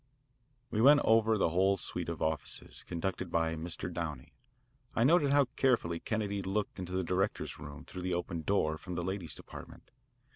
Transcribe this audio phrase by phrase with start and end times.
[0.71, 3.93] We next went over the whole suite of offices, conducted by Mr.
[3.93, 4.33] Downey.
[4.95, 8.95] I noted how carefully Kennedy looked into the directors' room through the open door from
[8.95, 9.91] the ladies' department.